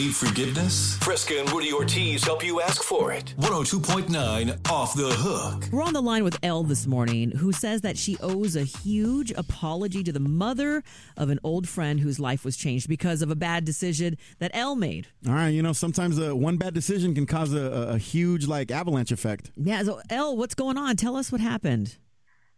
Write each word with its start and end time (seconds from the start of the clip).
need 0.00 0.16
forgiveness? 0.16 0.96
Fresca 0.98 1.38
and 1.38 1.50
Woody 1.50 1.72
Ortiz 1.72 2.24
help 2.24 2.44
you 2.44 2.60
ask 2.62 2.82
for 2.82 3.12
it. 3.12 3.34
102.9 3.38 4.70
Off 4.70 4.94
the 4.94 5.10
Hook. 5.10 5.68
We're 5.70 5.82
on 5.82 5.92
the 5.92 6.00
line 6.00 6.24
with 6.24 6.38
Elle 6.42 6.62
this 6.62 6.86
morning, 6.86 7.32
who 7.32 7.52
says 7.52 7.82
that 7.82 7.98
she 7.98 8.16
owes 8.20 8.56
a 8.56 8.62
huge 8.62 9.30
apology 9.32 10.02
to 10.04 10.12
the 10.12 10.20
mother 10.20 10.82
of 11.18 11.28
an 11.28 11.38
old 11.44 11.68
friend 11.68 12.00
whose 12.00 12.18
life 12.18 12.46
was 12.46 12.56
changed 12.56 12.88
because 12.88 13.20
of 13.20 13.30
a 13.30 13.36
bad 13.36 13.66
decision 13.66 14.16
that 14.38 14.50
Elle 14.54 14.74
made. 14.74 15.08
All 15.28 15.34
right, 15.34 15.48
you 15.48 15.62
know, 15.62 15.74
sometimes 15.74 16.18
uh, 16.18 16.34
one 16.34 16.56
bad 16.56 16.72
decision 16.72 17.14
can 17.14 17.26
cause 17.26 17.52
a, 17.52 17.60
a 17.60 17.98
huge, 17.98 18.46
like, 18.46 18.70
avalanche 18.70 19.12
effect. 19.12 19.50
Yeah, 19.56 19.82
so 19.82 20.00
Elle, 20.08 20.34
what's 20.36 20.54
going 20.54 20.78
on? 20.78 20.96
Tell 20.96 21.14
us 21.14 21.30
what 21.30 21.42
happened. 21.42 21.98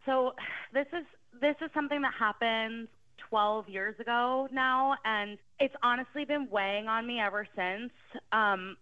So 0.06 0.32
this 0.72 0.86
is 0.92 1.04
this 1.40 1.56
is 1.60 1.70
something 1.74 2.00
that 2.02 2.12
happened 2.16 2.86
12 3.28 3.68
years 3.68 3.94
ago 4.00 4.48
now, 4.52 4.94
and 5.04 5.38
it's 5.58 5.74
honestly 5.82 6.24
been 6.24 6.48
weighing 6.50 6.88
on 6.88 7.06
me 7.06 7.20
ever 7.20 7.46
since. 7.56 7.90
Um, 8.32 8.76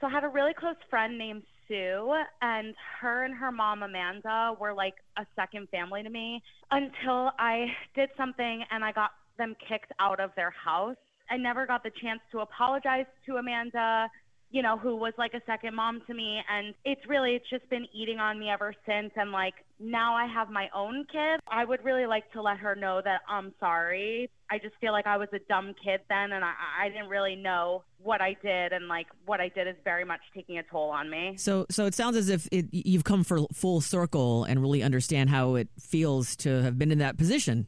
so 0.00 0.06
I 0.06 0.10
had 0.10 0.24
a 0.24 0.28
really 0.28 0.54
close 0.54 0.76
friend 0.90 1.16
named 1.18 1.42
Sue, 1.68 2.14
and 2.42 2.74
her 3.00 3.24
and 3.24 3.34
her 3.34 3.50
mom 3.50 3.82
Amanda 3.82 4.54
were 4.60 4.72
like 4.72 4.94
a 5.16 5.26
second 5.34 5.68
family 5.70 6.02
to 6.02 6.10
me 6.10 6.42
until 6.70 7.30
I 7.38 7.66
did 7.94 8.10
something 8.16 8.64
and 8.70 8.84
I 8.84 8.92
got 8.92 9.10
them 9.38 9.56
kicked 9.68 9.92
out 10.00 10.20
of 10.20 10.30
their 10.36 10.50
house. 10.50 10.96
I 11.30 11.36
never 11.36 11.66
got 11.66 11.82
the 11.82 11.90
chance 12.00 12.20
to 12.32 12.40
apologize 12.40 13.06
to 13.26 13.36
Amanda 13.36 14.08
you 14.50 14.62
know, 14.62 14.78
who 14.78 14.96
was 14.96 15.12
like 15.18 15.34
a 15.34 15.40
second 15.44 15.74
mom 15.74 16.02
to 16.06 16.14
me. 16.14 16.40
And 16.48 16.74
it's 16.84 17.00
really, 17.08 17.34
it's 17.34 17.48
just 17.50 17.68
been 17.68 17.86
eating 17.92 18.18
on 18.18 18.38
me 18.38 18.48
ever 18.48 18.74
since. 18.86 19.10
And 19.16 19.32
like 19.32 19.54
now 19.80 20.14
I 20.14 20.26
have 20.26 20.50
my 20.50 20.68
own 20.74 21.04
kid. 21.10 21.40
I 21.48 21.64
would 21.64 21.84
really 21.84 22.06
like 22.06 22.30
to 22.32 22.42
let 22.42 22.58
her 22.58 22.74
know 22.74 23.00
that 23.04 23.22
I'm 23.28 23.52
sorry. 23.58 24.30
I 24.50 24.58
just 24.58 24.74
feel 24.80 24.92
like 24.92 25.06
I 25.06 25.16
was 25.16 25.28
a 25.32 25.40
dumb 25.48 25.74
kid 25.82 26.00
then 26.08 26.32
and 26.32 26.44
I, 26.44 26.52
I 26.84 26.88
didn't 26.88 27.08
really 27.08 27.34
know 27.34 27.82
what 27.98 28.20
I 28.20 28.36
did. 28.40 28.72
And 28.72 28.86
like 28.86 29.08
what 29.24 29.40
I 29.40 29.48
did 29.48 29.66
is 29.66 29.74
very 29.82 30.04
much 30.04 30.20
taking 30.32 30.58
a 30.58 30.62
toll 30.62 30.90
on 30.90 31.10
me. 31.10 31.34
So, 31.36 31.66
so 31.68 31.86
it 31.86 31.94
sounds 31.94 32.16
as 32.16 32.28
if 32.28 32.48
it, 32.52 32.66
you've 32.70 33.04
come 33.04 33.24
for 33.24 33.40
full 33.52 33.80
circle 33.80 34.44
and 34.44 34.62
really 34.62 34.82
understand 34.82 35.30
how 35.30 35.56
it 35.56 35.68
feels 35.80 36.36
to 36.36 36.62
have 36.62 36.78
been 36.78 36.92
in 36.92 36.98
that 36.98 37.18
position. 37.18 37.66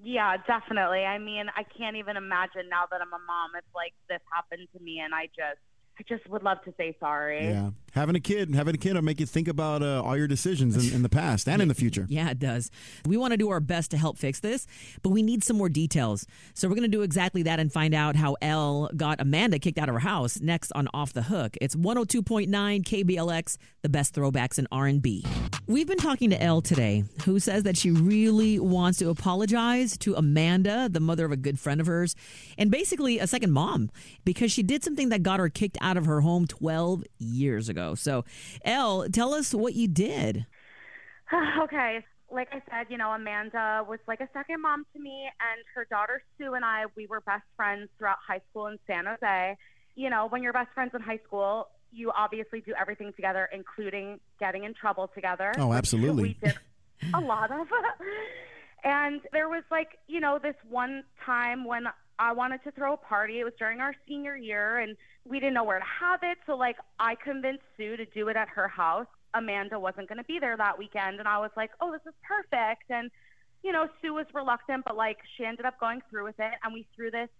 Yeah, 0.00 0.36
definitely. 0.46 1.04
I 1.04 1.18
mean, 1.18 1.46
I 1.56 1.64
can't 1.76 1.96
even 1.96 2.16
imagine 2.16 2.68
now 2.70 2.84
that 2.90 3.00
I'm 3.00 3.08
a 3.08 3.24
mom. 3.26 3.50
It's 3.56 3.66
like 3.74 3.94
this 4.08 4.20
happened 4.32 4.68
to 4.76 4.82
me 4.82 5.00
and 5.02 5.14
I 5.14 5.26
just 5.26 5.58
I 5.98 6.02
just 6.08 6.28
would 6.28 6.42
love 6.42 6.62
to 6.64 6.74
say 6.76 6.96
sorry. 6.98 7.44
Yeah. 7.44 7.70
Having 7.94 8.16
a 8.16 8.20
kid, 8.20 8.54
having 8.56 8.74
a 8.74 8.78
kid 8.78 8.94
will 8.94 9.02
make 9.02 9.20
you 9.20 9.26
think 9.26 9.46
about 9.46 9.80
uh, 9.80 10.02
all 10.02 10.16
your 10.16 10.26
decisions 10.26 10.76
in, 10.76 10.96
in, 10.96 11.02
the 11.02 11.08
past 11.08 11.48
and 11.48 11.62
in 11.62 11.68
the 11.68 11.74
future. 11.74 12.06
Yeah, 12.14 12.30
it 12.30 12.38
does. 12.38 12.70
We 13.06 13.16
want 13.16 13.32
to 13.32 13.36
do 13.36 13.50
our 13.50 13.58
best 13.58 13.90
to 13.90 13.96
help 13.96 14.18
fix 14.18 14.38
this, 14.38 14.68
but 15.02 15.08
we 15.08 15.20
need 15.20 15.42
some 15.42 15.56
more 15.56 15.68
details. 15.68 16.26
So 16.54 16.68
we're 16.68 16.76
going 16.76 16.88
to 16.88 16.96
do 16.96 17.02
exactly 17.02 17.42
that 17.42 17.58
and 17.58 17.72
find 17.72 17.92
out 17.92 18.14
how 18.14 18.36
Elle 18.40 18.88
got 18.96 19.20
Amanda 19.20 19.58
kicked 19.58 19.78
out 19.78 19.88
of 19.88 19.94
her 19.94 20.00
house 20.00 20.40
next 20.40 20.70
on 20.72 20.88
Off 20.94 21.12
the 21.12 21.22
Hook. 21.22 21.56
It's 21.60 21.74
102.9 21.74 22.48
KBLX, 22.48 23.56
the 23.82 23.88
best 23.88 24.14
throwbacks 24.14 24.60
in 24.60 24.68
R&B. 24.70 25.24
We've 25.66 25.88
been 25.88 25.98
talking 25.98 26.30
to 26.30 26.40
Elle 26.40 26.62
today, 26.62 27.04
who 27.24 27.40
says 27.40 27.64
that 27.64 27.76
she 27.76 27.90
really 27.90 28.60
wants 28.60 28.98
to 28.98 29.08
apologize 29.08 29.96
to 29.98 30.14
Amanda, 30.14 30.88
the 30.88 31.00
mother 31.00 31.24
of 31.24 31.32
a 31.32 31.36
good 31.36 31.58
friend 31.58 31.80
of 31.80 31.86
hers, 31.86 32.14
and 32.58 32.70
basically 32.70 33.18
a 33.18 33.26
second 33.26 33.50
mom, 33.50 33.90
because 34.24 34.52
she 34.52 34.62
did 34.62 34.84
something 34.84 35.08
that 35.08 35.22
got 35.22 35.40
her 35.40 35.48
kicked 35.48 35.78
out 35.80 35.96
of 35.96 36.06
her 36.06 36.20
home 36.20 36.46
12 36.46 37.04
years 37.18 37.68
ago. 37.68 37.83
So, 37.92 38.24
Elle, 38.64 39.08
tell 39.10 39.34
us 39.34 39.52
what 39.52 39.74
you 39.74 39.88
did. 39.88 40.46
okay. 41.62 42.02
Like 42.30 42.48
I 42.52 42.62
said, 42.70 42.86
you 42.88 42.96
know, 42.96 43.10
Amanda 43.10 43.84
was 43.86 43.98
like 44.08 44.20
a 44.20 44.28
second 44.32 44.62
mom 44.62 44.86
to 44.94 44.98
me, 44.98 45.28
and 45.40 45.64
her 45.74 45.86
daughter 45.90 46.22
Sue 46.38 46.54
and 46.54 46.64
I, 46.64 46.84
we 46.96 47.06
were 47.06 47.20
best 47.20 47.44
friends 47.56 47.88
throughout 47.98 48.16
high 48.26 48.40
school 48.50 48.66
in 48.68 48.78
San 48.86 49.04
Jose. 49.06 49.56
You 49.94 50.10
know, 50.10 50.26
when 50.28 50.42
you're 50.42 50.52
best 50.52 50.70
friends 50.74 50.92
in 50.94 51.02
high 51.02 51.20
school, 51.26 51.68
you 51.92 52.10
obviously 52.10 52.60
do 52.60 52.72
everything 52.80 53.12
together, 53.12 53.48
including 53.52 54.18
getting 54.40 54.64
in 54.64 54.74
trouble 54.74 55.10
together. 55.14 55.52
Oh, 55.58 55.72
absolutely. 55.72 56.22
We 56.22 56.36
did 56.42 56.58
a 57.12 57.20
lot 57.20 57.52
of. 57.52 57.68
and 58.84 59.20
there 59.32 59.48
was 59.48 59.62
like, 59.70 59.98
you 60.08 60.20
know, 60.20 60.40
this 60.42 60.56
one 60.68 61.04
time 61.24 61.64
when 61.64 61.86
I 62.18 62.32
wanted 62.32 62.62
to 62.64 62.70
throw 62.72 62.94
a 62.94 62.96
party. 62.96 63.40
It 63.40 63.44
was 63.44 63.54
during 63.58 63.80
our 63.80 63.94
senior 64.06 64.36
year, 64.36 64.78
and 64.78 64.96
we 65.24 65.40
didn't 65.40 65.54
know 65.54 65.64
where 65.64 65.78
to 65.78 65.84
have 66.00 66.20
it. 66.22 66.38
So, 66.46 66.56
like, 66.56 66.76
I 66.98 67.14
convinced 67.16 67.64
Sue 67.76 67.96
to 67.96 68.04
do 68.06 68.28
it 68.28 68.36
at 68.36 68.48
her 68.48 68.68
house. 68.68 69.06
Amanda 69.34 69.78
wasn't 69.78 70.08
going 70.08 70.18
to 70.18 70.24
be 70.24 70.38
there 70.38 70.56
that 70.56 70.78
weekend, 70.78 71.18
and 71.18 71.26
I 71.26 71.38
was 71.38 71.50
like, 71.56 71.70
"Oh, 71.80 71.90
this 71.90 72.02
is 72.06 72.14
perfect." 72.22 72.84
And 72.90 73.10
you 73.64 73.72
know, 73.72 73.88
Sue 74.00 74.12
was 74.12 74.26
reluctant, 74.34 74.84
but 74.84 74.94
like, 74.94 75.16
she 75.36 75.44
ended 75.44 75.64
up 75.64 75.80
going 75.80 76.02
through 76.10 76.24
with 76.24 76.38
it, 76.38 76.52
and 76.62 76.72
we 76.72 76.86
threw 76.94 77.10
this 77.10 77.30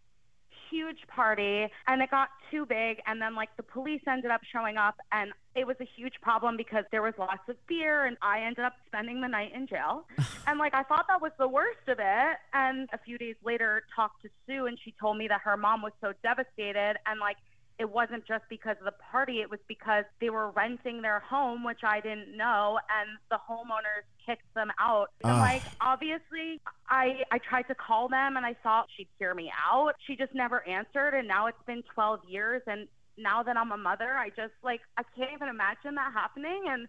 huge 0.74 1.06
party 1.06 1.68
and 1.86 2.02
it 2.02 2.10
got 2.10 2.28
too 2.50 2.66
big 2.66 3.00
and 3.06 3.22
then 3.22 3.36
like 3.36 3.50
the 3.56 3.62
police 3.62 4.00
ended 4.08 4.30
up 4.30 4.40
showing 4.52 4.76
up 4.76 4.96
and 5.12 5.32
it 5.54 5.66
was 5.66 5.76
a 5.80 5.88
huge 5.96 6.14
problem 6.20 6.56
because 6.56 6.84
there 6.90 7.02
was 7.02 7.14
lots 7.16 7.48
of 7.48 7.54
beer 7.68 8.06
and 8.06 8.16
I 8.20 8.40
ended 8.40 8.64
up 8.64 8.72
spending 8.86 9.20
the 9.20 9.28
night 9.28 9.52
in 9.54 9.68
jail. 9.68 10.04
and 10.48 10.58
like 10.58 10.74
I 10.74 10.82
thought 10.82 11.06
that 11.08 11.22
was 11.22 11.30
the 11.38 11.46
worst 11.46 11.86
of 11.86 11.98
it 12.00 12.36
and 12.52 12.88
a 12.92 12.98
few 12.98 13.18
days 13.18 13.36
later 13.44 13.84
talked 13.94 14.22
to 14.22 14.28
Sue 14.46 14.66
and 14.66 14.76
she 14.84 14.92
told 15.00 15.16
me 15.16 15.28
that 15.28 15.42
her 15.44 15.56
mom 15.56 15.80
was 15.80 15.92
so 16.00 16.12
devastated 16.24 16.96
and 17.06 17.20
like 17.20 17.36
it 17.78 17.90
wasn't 17.90 18.24
just 18.26 18.44
because 18.48 18.76
of 18.78 18.84
the 18.84 18.94
party, 19.10 19.40
it 19.40 19.50
was 19.50 19.58
because 19.66 20.04
they 20.20 20.30
were 20.30 20.50
renting 20.50 21.02
their 21.02 21.20
home, 21.20 21.64
which 21.64 21.80
I 21.82 22.00
didn't 22.00 22.36
know, 22.36 22.78
and 23.00 23.18
the 23.30 23.38
homeowners 23.48 24.06
kicked 24.24 24.52
them 24.54 24.70
out. 24.78 25.10
And 25.22 25.38
like 25.38 25.62
obviously 25.80 26.60
I 26.88 27.22
I 27.30 27.38
tried 27.38 27.68
to 27.68 27.74
call 27.74 28.08
them 28.08 28.36
and 28.36 28.46
I 28.46 28.54
thought 28.62 28.86
she'd 28.96 29.08
hear 29.18 29.34
me 29.34 29.52
out. 29.70 29.94
She 30.06 30.16
just 30.16 30.34
never 30.34 30.66
answered 30.68 31.14
and 31.14 31.26
now 31.28 31.46
it's 31.46 31.62
been 31.66 31.82
12 31.94 32.20
years 32.28 32.62
and 32.66 32.88
now 33.16 33.42
that 33.42 33.56
I'm 33.56 33.72
a 33.72 33.76
mother, 33.76 34.14
I 34.14 34.28
just 34.30 34.54
like 34.62 34.80
I 34.96 35.02
can't 35.16 35.30
even 35.34 35.48
imagine 35.48 35.94
that 35.96 36.12
happening 36.12 36.64
and 36.68 36.86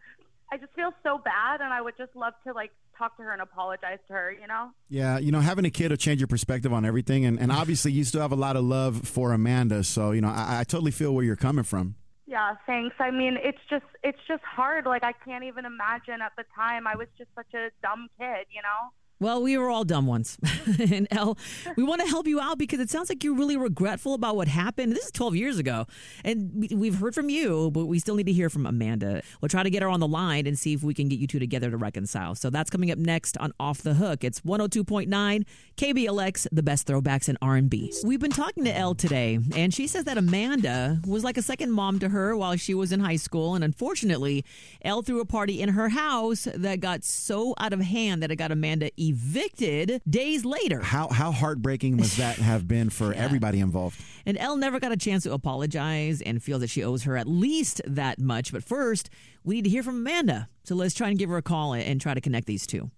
I 0.51 0.57
just 0.57 0.73
feel 0.73 0.91
so 1.03 1.17
bad 1.17 1.61
and 1.61 1.73
I 1.73 1.81
would 1.81 1.97
just 1.97 2.15
love 2.15 2.33
to 2.45 2.53
like 2.53 2.71
talk 2.97 3.17
to 3.17 3.23
her 3.23 3.31
and 3.31 3.41
apologize 3.41 3.99
to 4.07 4.13
her, 4.13 4.31
you 4.31 4.47
know? 4.47 4.71
Yeah, 4.89 5.17
you 5.17 5.31
know, 5.31 5.39
having 5.39 5.65
a 5.65 5.69
kid 5.69 5.91
will 5.91 5.97
change 5.97 6.19
your 6.19 6.27
perspective 6.27 6.73
on 6.73 6.85
everything. 6.85 7.25
And, 7.25 7.39
and 7.39 7.51
obviously, 7.51 7.91
you 7.91 8.03
still 8.03 8.21
have 8.21 8.31
a 8.31 8.37
lot 8.37 8.55
of 8.55 8.63
love 8.63 9.07
for 9.07 9.31
Amanda. 9.33 9.83
So, 9.83 10.11
you 10.11 10.21
know, 10.21 10.29
I, 10.29 10.59
I 10.59 10.63
totally 10.63 10.91
feel 10.91 11.13
where 11.13 11.23
you're 11.23 11.35
coming 11.35 11.63
from. 11.63 11.95
Yeah, 12.27 12.55
thanks. 12.65 12.95
I 12.99 13.11
mean, 13.11 13.37
it's 13.41 13.59
just 13.69 13.85
it's 14.03 14.19
just 14.27 14.43
hard. 14.43 14.85
Like 14.85 15.03
I 15.03 15.13
can't 15.13 15.43
even 15.43 15.65
imagine 15.65 16.21
at 16.21 16.31
the 16.35 16.43
time. 16.55 16.87
I 16.87 16.95
was 16.95 17.07
just 17.17 17.29
such 17.35 17.53
a 17.53 17.69
dumb 17.83 18.09
kid, 18.19 18.47
you 18.49 18.61
know? 18.61 18.91
Well, 19.17 19.41
we 19.41 19.57
were 19.57 19.69
all 19.69 19.85
dumb 19.85 20.07
once. 20.07 20.37
and 20.91 21.07
Elle, 21.09 21.37
we 21.77 21.83
want 21.83 22.01
to 22.01 22.07
help 22.07 22.27
you 22.27 22.41
out 22.41 22.57
because 22.57 22.81
it 22.81 22.89
sounds 22.89 23.07
like 23.07 23.23
you're 23.23 23.35
really 23.35 23.55
regretful 23.55 24.13
about 24.13 24.35
what 24.35 24.49
happened. 24.49 24.91
This 24.91 25.05
is 25.05 25.11
12 25.11 25.37
years 25.37 25.57
ago. 25.57 25.85
And 26.25 26.67
we've 26.73 26.95
heard 26.95 27.15
from 27.15 27.29
you, 27.29 27.71
but 27.71 27.85
we 27.85 27.97
still 27.99 28.15
need 28.15 28.25
to 28.25 28.33
hear 28.33 28.49
from 28.49 28.65
Amanda. 28.65 29.21
We'll 29.39 29.47
try 29.47 29.63
to 29.63 29.69
get 29.69 29.83
her 29.83 29.87
on 29.87 30.01
the 30.01 30.07
line 30.07 30.47
and 30.47 30.59
see 30.59 30.73
if 30.73 30.83
we 30.83 30.93
can 30.93 31.07
get 31.07 31.17
you 31.19 31.27
two 31.27 31.39
together 31.39 31.71
to 31.71 31.77
reconcile. 31.77 32.35
So 32.35 32.49
that's 32.49 32.69
coming 32.69 32.91
up 32.91 32.97
next 32.97 33.37
on 33.37 33.53
Off 33.57 33.81
the 33.83 33.93
Hook. 33.93 34.25
It's 34.25 34.41
102.9 34.41 35.45
KBLX, 35.77 36.47
the 36.51 36.63
best 36.63 36.85
throwbacks 36.85 37.29
in 37.29 37.37
R&B. 37.41 37.93
We've 38.03 38.19
been 38.19 38.31
talking 38.31 38.65
to 38.65 38.75
Elle 38.75 38.95
today, 38.95 39.39
and 39.55 39.73
she 39.73 39.87
says 39.87 40.03
that 40.05 40.17
Amanda 40.17 40.99
was 41.07 41.23
like 41.23 41.37
a 41.37 41.41
second 41.41 41.71
mom 41.71 41.99
to 41.99 42.09
her 42.09 42.35
while 42.35 42.57
she 42.57 42.73
was 42.73 42.91
in 42.91 42.99
high 42.99 43.15
school. 43.15 43.55
And 43.55 43.63
unfortunately, 43.63 44.43
Elle 44.81 45.03
threw 45.03 45.21
a 45.21 45.25
party 45.25 45.61
in 45.61 45.69
her 45.69 45.89
house 45.89 46.47
that 46.53 46.81
got 46.81 47.05
so 47.05 47.53
out 47.59 47.71
of 47.71 47.79
hand 47.79 48.21
that 48.21 48.31
it 48.31 48.35
got 48.35 48.51
Amanda 48.51 48.91
evicted 49.15 50.01
days 50.09 50.43
later. 50.43 50.81
How 50.81 51.07
how 51.07 51.31
heartbreaking 51.31 51.95
must 51.95 52.17
that 52.17 52.35
have 52.37 52.67
been 52.67 52.89
for 52.89 53.13
yeah. 53.13 53.23
everybody 53.23 53.59
involved? 53.59 54.01
And 54.25 54.37
Elle 54.37 54.57
never 54.57 54.79
got 54.79 54.91
a 54.91 54.97
chance 54.97 55.23
to 55.23 55.31
apologize 55.33 56.21
and 56.21 56.43
feels 56.43 56.61
that 56.61 56.69
she 56.69 56.83
owes 56.83 57.03
her 57.03 57.15
at 57.15 57.27
least 57.27 57.81
that 57.87 58.19
much. 58.19 58.51
But 58.51 58.63
first, 58.63 59.09
we 59.43 59.55
need 59.55 59.63
to 59.63 59.69
hear 59.69 59.83
from 59.83 59.97
Amanda. 59.97 60.49
So 60.63 60.75
let's 60.75 60.93
try 60.93 61.09
and 61.09 61.17
give 61.17 61.29
her 61.29 61.37
a 61.37 61.41
call 61.41 61.73
and 61.73 62.01
try 62.01 62.13
to 62.13 62.21
connect 62.21 62.47
these 62.47 62.67
two. 62.67 62.91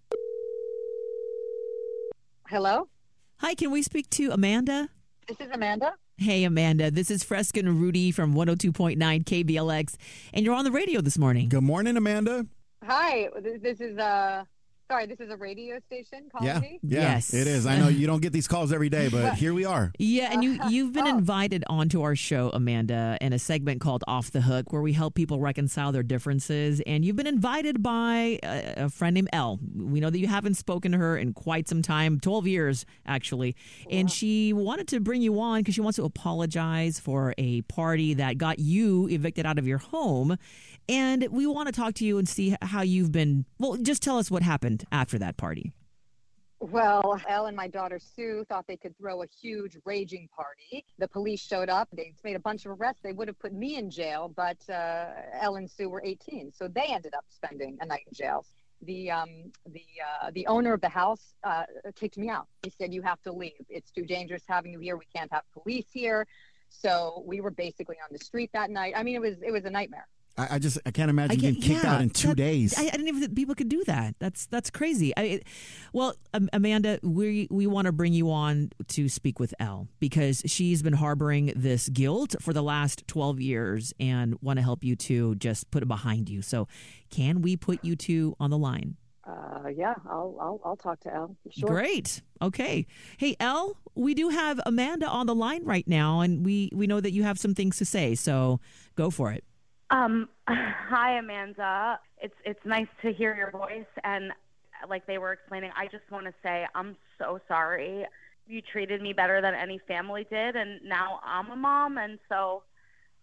Hello? 2.47 2.87
Hi, 3.39 3.53
can 3.53 3.71
we 3.71 3.83
speak 3.83 4.09
to 4.11 4.31
Amanda? 4.31 4.89
This 5.27 5.39
is 5.39 5.51
Amanda. 5.53 5.93
Hey, 6.17 6.45
Amanda. 6.45 6.89
This 6.89 7.11
is 7.11 7.23
Fresca 7.23 7.59
and 7.59 7.79
Rudy 7.79 8.11
from 8.11 8.33
102.9 8.33 8.97
KBLX, 8.97 9.95
and 10.33 10.43
you're 10.43 10.55
on 10.55 10.63
the 10.63 10.71
radio 10.71 11.01
this 11.01 11.17
morning. 11.17 11.49
Good 11.49 11.61
morning, 11.61 11.95
Amanda. 11.97 12.47
Hi. 12.83 13.29
This 13.61 13.81
is 13.81 13.97
uh, 13.99 14.45
Sorry, 14.89 15.05
this 15.05 15.19
is 15.19 15.29
a 15.29 15.35
radio 15.35 15.79
station 15.85 16.29
calling 16.31 16.47
yeah, 16.47 16.59
me? 16.59 16.79
Yeah, 16.81 17.01
yes. 17.01 17.33
it 17.33 17.45
is. 17.45 17.65
I 17.65 17.77
know 17.77 17.89
you 17.89 18.07
don't 18.07 18.21
get 18.21 18.31
these 18.31 18.47
calls 18.47 18.71
every 18.71 18.87
day, 18.87 19.09
but 19.09 19.33
here 19.37 19.53
we 19.53 19.65
are. 19.65 19.91
Yeah, 19.99 20.31
and 20.31 20.41
you, 20.41 20.59
you've 20.69 20.93
been 20.93 21.07
oh. 21.07 21.17
invited 21.17 21.65
onto 21.67 22.03
our 22.03 22.15
show, 22.15 22.51
Amanda, 22.53 23.17
in 23.19 23.33
a 23.33 23.39
segment 23.39 23.81
called 23.81 24.05
Off 24.07 24.31
the 24.31 24.39
Hook, 24.39 24.71
where 24.71 24.81
we 24.81 24.93
help 24.93 25.13
people 25.13 25.41
reconcile 25.41 25.91
their 25.91 26.03
differences. 26.03 26.81
And 26.87 27.03
you've 27.03 27.17
been 27.17 27.27
invited 27.27 27.83
by 27.83 28.39
a, 28.43 28.85
a 28.85 28.89
friend 28.89 29.15
named 29.15 29.27
Elle. 29.33 29.59
We 29.75 29.99
know 29.99 30.09
that 30.09 30.19
you 30.19 30.27
haven't 30.27 30.53
spoken 30.53 30.93
to 30.93 30.97
her 30.97 31.17
in 31.17 31.33
quite 31.33 31.67
some 31.67 31.81
time 31.81 32.21
12 32.21 32.47
years, 32.47 32.85
actually. 33.05 33.57
And 33.91 34.09
she 34.09 34.53
wanted 34.53 34.87
to 34.89 35.01
bring 35.01 35.21
you 35.21 35.37
on 35.41 35.59
because 35.59 35.75
she 35.75 35.81
wants 35.81 35.97
to 35.97 36.05
apologize 36.05 36.97
for 36.97 37.33
a 37.37 37.61
party 37.63 38.13
that 38.13 38.37
got 38.37 38.59
you 38.59 39.09
evicted 39.09 39.45
out 39.45 39.59
of 39.59 39.67
your 39.67 39.79
home. 39.79 40.37
And 40.87 41.27
we 41.29 41.45
want 41.45 41.67
to 41.67 41.73
talk 41.73 41.95
to 41.95 42.05
you 42.05 42.17
and 42.17 42.29
see 42.29 42.55
how 42.61 42.81
you've 42.83 43.11
been. 43.11 43.43
Well, 43.59 43.75
just 43.75 44.01
tell 44.01 44.17
us 44.17 44.31
what 44.31 44.43
happened 44.43 44.76
after 44.91 45.17
that 45.19 45.37
party. 45.37 45.73
Well, 46.59 47.21
Elle 47.29 47.45
and 47.45 47.55
my 47.55 47.67
daughter 47.67 47.99
Sue 47.99 48.43
thought 48.49 48.65
they 48.67 48.77
could 48.77 48.97
throw 48.97 49.21
a 49.21 49.27
huge 49.27 49.77
raging 49.85 50.27
party. 50.35 50.85
The 50.97 51.07
police 51.07 51.39
showed 51.39 51.69
up. 51.69 51.87
They 51.93 52.13
made 52.23 52.35
a 52.35 52.39
bunch 52.39 52.65
of 52.65 52.71
arrests. 52.71 53.01
They 53.03 53.13
would 53.13 53.27
have 53.27 53.37
put 53.37 53.53
me 53.53 53.75
in 53.75 53.91
jail, 53.91 54.33
but 54.35 54.57
uh, 54.67 55.09
Elle 55.39 55.57
and 55.57 55.69
Sue 55.69 55.87
were 55.87 56.01
18, 56.03 56.51
so 56.51 56.67
they 56.67 56.87
ended 56.89 57.13
up 57.13 57.25
spending 57.29 57.77
a 57.79 57.85
night 57.85 58.05
in 58.07 58.13
jail. 58.13 58.43
The 58.81 59.09
um, 59.09 59.51
the 59.65 59.85
uh, 60.23 60.31
the 60.33 60.45
owner 60.47 60.73
of 60.73 60.81
the 60.81 60.89
house 60.89 61.33
uh, 61.43 61.63
kicked 61.95 62.17
me 62.17 62.29
out. 62.29 62.47
He 62.63 62.71
said, 62.71 62.93
"You 62.93 63.01
have 63.01 63.21
to 63.23 63.31
leave. 63.31 63.53
It's 63.69 63.89
too 63.89 64.05
dangerous 64.05 64.43
having 64.47 64.71
you 64.71 64.79
here. 64.79 64.97
We 64.97 65.05
can't 65.15 65.31
have 65.33 65.43
police 65.51 65.87
here." 65.91 66.27
So 66.69 67.23
we 67.25 67.41
were 67.41 67.49
basically 67.49 67.95
on 68.03 68.09
the 68.11 68.23
street 68.23 68.51
that 68.53 68.69
night. 68.69 68.93
I 68.95 69.01
mean, 69.01 69.15
it 69.15 69.21
was 69.21 69.41
it 69.41 69.51
was 69.51 69.65
a 69.65 69.69
nightmare. 69.69 70.07
I, 70.37 70.47
I 70.55 70.59
just 70.59 70.77
I 70.85 70.91
can't 70.91 71.09
imagine 71.09 71.31
I 71.31 71.35
getting 71.35 71.55
can't- 71.55 71.65
kicked 71.65 71.83
yeah, 71.83 71.93
out 71.95 72.01
in 72.01 72.09
two 72.09 72.27
that- 72.29 72.35
days. 72.37 72.77
I, 72.77 72.83
I 72.83 72.89
didn't 72.91 73.07
even 73.07 73.21
think 73.21 73.35
people 73.35 73.55
could 73.55 73.69
do 73.69 73.83
that. 73.85 74.15
That's 74.19 74.45
that's 74.47 74.69
crazy. 74.69 75.15
I, 75.17 75.21
it- 75.23 75.43
well, 75.93 76.13
um, 76.33 76.49
Amanda, 76.53 76.99
we 77.03 77.47
we 77.49 77.65
want 77.67 77.85
to 77.87 77.91
bring 77.91 78.13
you 78.13 78.29
on 78.31 78.69
to 78.89 79.09
speak 79.09 79.39
with 79.39 79.53
Elle 79.59 79.87
because 79.99 80.43
she's 80.45 80.81
been 80.83 80.93
harboring 80.93 81.53
this 81.55 81.89
guilt 81.89 82.35
for 82.41 82.53
the 82.53 82.61
last 82.63 83.07
twelve 83.07 83.39
years 83.39 83.93
and 83.99 84.35
want 84.41 84.57
to 84.59 84.63
help 84.63 84.83
you 84.83 84.95
to 84.95 85.35
just 85.35 85.71
put 85.71 85.81
it 85.83 85.87
behind 85.87 86.29
you. 86.29 86.41
So, 86.41 86.67
can 87.09 87.41
we 87.41 87.55
put 87.57 87.83
you 87.83 87.95
two 87.95 88.35
on 88.39 88.49
the 88.49 88.57
line? 88.57 88.95
Uh, 89.27 89.67
yeah, 89.75 89.93
I'll, 90.09 90.37
I'll 90.39 90.61
I'll 90.63 90.75
talk 90.77 91.01
to 91.01 91.13
Elle. 91.13 91.35
Sure. 91.51 91.67
Great. 91.67 92.21
Okay. 92.41 92.85
Hey, 93.17 93.35
Elle, 93.41 93.75
we 93.95 94.13
do 94.13 94.29
have 94.29 94.59
Amanda 94.65 95.05
on 95.07 95.25
the 95.25 95.35
line 95.35 95.65
right 95.65 95.85
now, 95.87 96.21
and 96.21 96.45
we 96.45 96.69
we 96.73 96.87
know 96.87 97.01
that 97.01 97.11
you 97.11 97.23
have 97.23 97.37
some 97.37 97.53
things 97.53 97.75
to 97.77 97.85
say. 97.85 98.15
So, 98.15 98.59
go 98.95 99.09
for 99.09 99.31
it. 99.33 99.43
Um, 99.89 100.29
hi 100.47 101.17
Amanda. 101.17 101.99
It's 102.21 102.35
it's 102.45 102.65
nice 102.65 102.87
to 103.01 103.13
hear 103.13 103.35
your 103.35 103.51
voice 103.51 103.85
and 104.03 104.31
like 104.87 105.07
they 105.07 105.17
were 105.17 105.33
explaining, 105.33 105.71
I 105.75 105.85
just 105.85 106.09
want 106.11 106.25
to 106.25 106.33
say 106.43 106.65
I'm 106.75 106.95
so 107.17 107.39
sorry. 107.47 108.05
You 108.45 108.61
treated 108.61 109.01
me 109.01 109.13
better 109.13 109.41
than 109.41 109.53
any 109.53 109.79
family 109.87 110.25
did 110.29 110.55
and 110.55 110.81
now 110.83 111.19
I'm 111.23 111.49
a 111.51 111.55
mom 111.55 111.97
and 111.97 112.19
so 112.29 112.63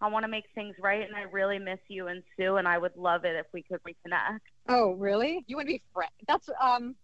I 0.00 0.08
want 0.08 0.24
to 0.24 0.28
make 0.28 0.44
things 0.54 0.74
right 0.80 1.06
and 1.06 1.14
I 1.14 1.22
really 1.22 1.58
miss 1.58 1.78
you 1.88 2.08
and 2.08 2.22
Sue 2.36 2.56
and 2.56 2.66
I 2.66 2.78
would 2.78 2.96
love 2.96 3.24
it 3.24 3.36
if 3.36 3.46
we 3.52 3.62
could 3.62 3.80
reconnect. 3.84 4.40
Oh, 4.68 4.92
really? 4.92 5.44
You 5.46 5.56
want 5.56 5.68
to 5.68 5.74
be 5.74 5.82
friends? 5.92 6.12
That's 6.26 6.48
um. 6.60 6.94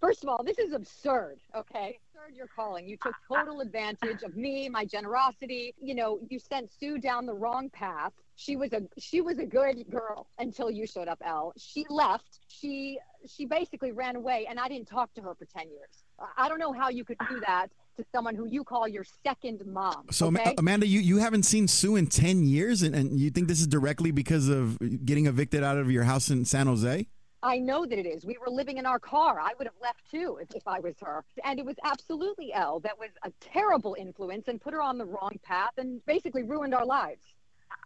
First 0.00 0.22
of 0.22 0.28
all, 0.28 0.42
this 0.44 0.58
is 0.58 0.72
absurd. 0.72 1.38
Okay, 1.54 1.98
absurd. 2.14 2.36
You're 2.36 2.48
calling. 2.54 2.88
You 2.88 2.96
took 3.02 3.14
total 3.26 3.60
advantage 3.60 4.22
of 4.22 4.36
me, 4.36 4.68
my 4.68 4.84
generosity. 4.84 5.74
You 5.80 5.94
know, 5.94 6.20
you 6.28 6.38
sent 6.38 6.70
Sue 6.78 6.98
down 6.98 7.26
the 7.26 7.34
wrong 7.34 7.70
path. 7.70 8.12
She 8.36 8.56
was 8.56 8.72
a 8.74 8.82
she 8.98 9.22
was 9.22 9.38
a 9.38 9.46
good 9.46 9.90
girl 9.90 10.26
until 10.38 10.70
you 10.70 10.86
showed 10.86 11.08
up, 11.08 11.22
Elle. 11.24 11.54
She 11.56 11.86
left. 11.88 12.40
She 12.48 12.98
she 13.26 13.46
basically 13.46 13.92
ran 13.92 14.16
away, 14.16 14.46
and 14.48 14.60
I 14.60 14.68
didn't 14.68 14.88
talk 14.88 15.14
to 15.14 15.22
her 15.22 15.34
for 15.34 15.46
ten 15.46 15.68
years. 15.70 16.04
I- 16.36 16.48
don't 16.48 16.58
know 16.58 16.72
how 16.72 16.88
you 16.88 17.04
could 17.04 17.18
do 17.28 17.40
that 17.46 17.68
to 17.96 18.04
someone 18.12 18.34
who 18.34 18.46
you 18.46 18.62
call 18.62 18.86
your 18.86 19.04
second 19.24 19.62
mom. 19.66 20.06
so 20.10 20.28
okay? 20.28 20.54
Amanda, 20.58 20.86
you, 20.86 21.00
you 21.00 21.16
haven't 21.18 21.44
seen 21.44 21.66
Sue 21.66 21.96
in 21.96 22.06
ten 22.06 22.44
years, 22.44 22.82
and, 22.82 22.94
and 22.94 23.18
you 23.18 23.30
think 23.30 23.48
this 23.48 23.60
is 23.60 23.66
directly 23.66 24.10
because 24.10 24.48
of 24.48 24.78
getting 25.04 25.26
evicted 25.26 25.64
out 25.64 25.78
of 25.78 25.90
your 25.90 26.04
house 26.04 26.30
in 26.30 26.44
San 26.44 26.66
Jose? 26.66 27.06
I 27.42 27.58
know 27.58 27.86
that 27.86 27.98
it 27.98 28.06
is. 28.06 28.24
We 28.24 28.36
were 28.38 28.50
living 28.50 28.78
in 28.78 28.86
our 28.86 28.98
car. 28.98 29.38
I 29.40 29.52
would 29.58 29.66
have 29.66 29.76
left 29.80 30.10
too 30.10 30.38
if, 30.40 30.48
if 30.54 30.66
I 30.66 30.80
was 30.80 30.94
her. 31.00 31.24
And 31.44 31.58
it 31.58 31.64
was 31.64 31.76
absolutely 31.84 32.52
Elle 32.52 32.80
that 32.80 32.98
was 32.98 33.10
a 33.24 33.30
terrible 33.40 33.96
influence 33.98 34.48
and 34.48 34.60
put 34.60 34.72
her 34.72 34.82
on 34.82 34.98
the 34.98 35.04
wrong 35.04 35.38
path 35.42 35.72
and 35.76 36.04
basically 36.06 36.42
ruined 36.42 36.74
our 36.74 36.86
lives. 36.86 37.22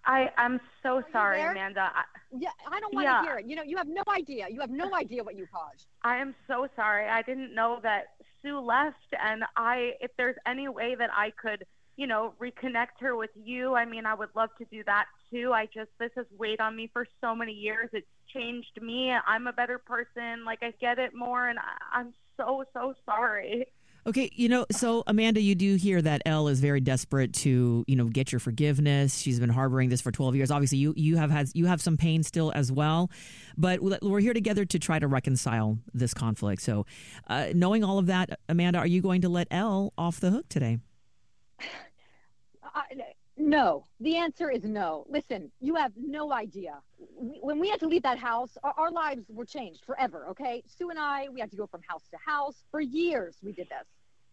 I 0.06 0.30
I'm 0.36 0.60
so 0.82 1.02
sorry? 1.12 1.42
Amanda. 1.42 1.90
I, 1.94 2.04
Yeah, 2.32 2.50
I 2.70 2.80
don't 2.80 2.94
want 2.94 3.06
to 3.06 3.10
Yeah. 3.10 3.22
hear 3.22 3.38
it. 3.38 3.46
You 3.46 3.56
know, 3.56 3.62
you 3.62 3.76
have 3.76 3.88
no 3.88 4.02
idea. 4.08 4.46
You 4.48 4.60
have 4.60 4.70
no 4.70 4.94
idea 4.94 5.22
what 5.24 5.36
you 5.36 5.46
caused. 5.52 5.86
I 6.02 6.16
am 6.16 6.34
so 6.46 6.68
sorry. 6.76 7.08
I 7.08 7.22
didn't 7.22 7.54
know 7.54 7.80
that 7.82 8.04
Sue 8.42 8.58
left, 8.60 9.14
and 9.22 9.44
I, 9.56 9.92
if 10.00 10.10
there's 10.16 10.36
any 10.46 10.68
way 10.68 10.94
that 10.94 11.10
I 11.14 11.30
could, 11.32 11.66
you 12.00 12.06
know, 12.06 12.32
reconnect 12.40 12.98
her 13.00 13.14
with 13.14 13.28
you, 13.34 13.74
I 13.74 13.84
mean, 13.84 14.06
I 14.06 14.14
would 14.14 14.30
love 14.34 14.48
to 14.56 14.64
do 14.72 14.82
that 14.84 15.04
too. 15.30 15.52
I 15.52 15.66
just, 15.66 15.90
this 15.98 16.10
has 16.16 16.24
weighed 16.38 16.58
on 16.58 16.74
me 16.74 16.88
for 16.94 17.06
so 17.20 17.34
many 17.34 17.52
years. 17.52 17.90
It's 17.92 18.06
changed 18.32 18.80
me. 18.80 19.12
I'm 19.26 19.46
a 19.46 19.52
better 19.52 19.76
person. 19.76 20.46
Like, 20.46 20.60
I 20.62 20.72
get 20.80 20.98
it 20.98 21.14
more, 21.14 21.46
and 21.46 21.58
I, 21.58 21.98
I'm 21.98 22.14
so, 22.38 22.64
so 22.72 22.94
sorry. 23.04 23.66
Okay, 24.06 24.30
you 24.32 24.48
know, 24.48 24.64
so 24.72 25.04
Amanda, 25.06 25.42
you 25.42 25.54
do 25.54 25.74
hear 25.74 26.00
that 26.00 26.22
Elle 26.24 26.48
is 26.48 26.60
very 26.60 26.80
desperate 26.80 27.34
to, 27.34 27.84
you 27.86 27.96
know, 27.96 28.06
get 28.06 28.32
your 28.32 28.38
forgiveness. 28.38 29.18
She's 29.18 29.38
been 29.38 29.50
harboring 29.50 29.90
this 29.90 30.00
for 30.00 30.10
12 30.10 30.36
years. 30.36 30.50
Obviously, 30.50 30.78
you 30.78 30.94
you 30.96 31.18
have 31.18 31.30
had 31.30 31.50
you 31.52 31.66
have 31.66 31.82
some 31.82 31.98
pain 31.98 32.22
still 32.22 32.50
as 32.54 32.72
well, 32.72 33.10
but 33.58 33.82
we're 33.82 34.20
here 34.20 34.32
together 34.32 34.64
to 34.64 34.78
try 34.78 34.98
to 34.98 35.06
reconcile 35.06 35.76
this 35.92 36.14
conflict. 36.14 36.62
So, 36.62 36.86
uh, 37.28 37.48
knowing 37.54 37.84
all 37.84 37.98
of 37.98 38.06
that, 38.06 38.40
Amanda, 38.48 38.78
are 38.78 38.86
you 38.86 39.02
going 39.02 39.20
to 39.20 39.28
let 39.28 39.48
Elle 39.50 39.92
off 39.98 40.18
the 40.18 40.30
hook 40.30 40.48
today? 40.48 40.78
No. 43.36 43.86
The 44.00 44.16
answer 44.16 44.50
is 44.50 44.64
no. 44.64 45.06
Listen, 45.08 45.50
you 45.60 45.74
have 45.74 45.92
no 45.96 46.32
idea. 46.32 46.78
We, 47.16 47.38
when 47.40 47.58
we 47.58 47.68
had 47.68 47.80
to 47.80 47.88
leave 47.88 48.02
that 48.02 48.18
house, 48.18 48.56
our, 48.62 48.74
our 48.76 48.90
lives 48.90 49.24
were 49.28 49.46
changed 49.46 49.84
forever, 49.84 50.26
okay? 50.30 50.62
Sue 50.66 50.90
and 50.90 50.98
I, 50.98 51.28
we 51.32 51.40
had 51.40 51.50
to 51.50 51.56
go 51.56 51.66
from 51.66 51.80
house 51.86 52.04
to 52.10 52.18
house. 52.24 52.64
For 52.70 52.80
years, 52.80 53.36
we 53.42 53.52
did 53.52 53.68
this. 53.68 53.86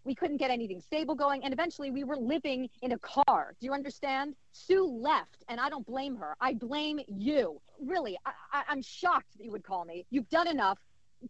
We 0.03 0.15
couldn't 0.15 0.37
get 0.37 0.51
anything 0.51 0.79
stable 0.79 1.15
going, 1.15 1.43
and 1.43 1.53
eventually 1.53 1.91
we 1.91 2.05
were 2.05 2.15
living 2.15 2.69
in 2.81 2.93
a 2.93 2.97
car. 2.99 3.55
Do 3.59 3.65
you 3.65 3.73
understand? 3.73 4.35
Sue 4.53 4.85
left, 4.85 5.43
and 5.49 5.59
I 5.59 5.69
don't 5.69 5.85
blame 5.85 6.15
her. 6.15 6.35
I 6.39 6.53
blame 6.53 7.01
you. 7.07 7.59
Really, 7.81 8.17
I, 8.25 8.31
I, 8.53 8.63
I'm 8.69 8.81
shocked 8.81 9.37
that 9.37 9.43
you 9.43 9.51
would 9.51 9.63
call 9.63 9.83
me. 9.83 10.05
You've 10.09 10.29
done 10.29 10.47
enough. 10.47 10.79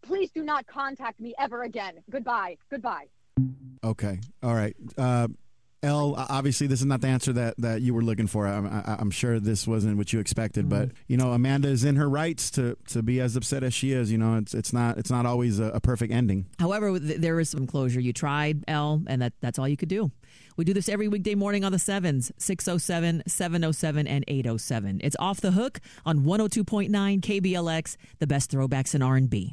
Please 0.02 0.30
do 0.30 0.42
not 0.44 0.66
contact 0.66 1.18
me 1.18 1.34
ever 1.40 1.64
again. 1.64 1.94
Goodbye. 2.08 2.56
Goodbye. 2.70 3.06
Okay, 3.82 4.20
all 4.42 4.54
right. 4.54 4.76
Uh, 4.96 5.28
Elle, 5.82 6.14
obviously, 6.16 6.66
this 6.66 6.80
is 6.80 6.86
not 6.86 7.00
the 7.00 7.06
answer 7.08 7.32
that, 7.32 7.54
that 7.58 7.82
you 7.82 7.94
were 7.94 8.02
looking 8.02 8.26
for. 8.26 8.46
I'm, 8.46 8.66
I, 8.66 8.96
I'm 8.98 9.10
sure 9.10 9.38
this 9.38 9.66
wasn't 9.66 9.96
what 9.96 10.12
you 10.12 10.18
expected, 10.18 10.68
but 10.68 10.88
mm-hmm. 10.88 10.96
you 11.06 11.16
know, 11.16 11.32
Amanda 11.32 11.68
is 11.68 11.84
in 11.84 11.96
her 11.96 12.08
rights 12.08 12.50
to, 12.52 12.76
to 12.88 13.02
be 13.02 13.20
as 13.20 13.36
upset 13.36 13.62
as 13.62 13.72
she 13.72 13.92
is. 13.92 14.10
You 14.10 14.18
know, 14.18 14.36
it's 14.36 14.54
it's 14.54 14.72
not 14.72 14.98
it's 14.98 15.10
not 15.10 15.24
always 15.24 15.60
a, 15.60 15.66
a 15.66 15.80
perfect 15.80 16.12
ending. 16.12 16.46
However, 16.58 16.98
th- 16.98 17.20
there 17.20 17.38
is 17.38 17.48
some 17.48 17.66
closure. 17.66 18.00
You 18.00 18.12
tried, 18.12 18.64
Elle, 18.66 19.02
and 19.06 19.22
that, 19.22 19.34
that's 19.40 19.58
all 19.58 19.68
you 19.68 19.76
could 19.76 19.88
do. 19.88 20.10
We 20.56 20.64
do 20.64 20.74
this 20.74 20.88
every 20.88 21.06
weekday 21.06 21.36
morning 21.36 21.64
on 21.64 21.70
the 21.70 21.78
7s, 21.78 22.32
607, 22.36 23.22
707, 23.28 24.08
and 24.08 24.24
807. 24.26 25.00
It's 25.04 25.14
Off 25.20 25.40
the 25.40 25.52
Hook 25.52 25.80
on 26.04 26.24
102.9 26.24 26.90
KBLX, 27.20 27.96
the 28.18 28.26
best 28.26 28.50
throwbacks 28.50 28.92
in 28.92 29.00
R&B. 29.00 29.52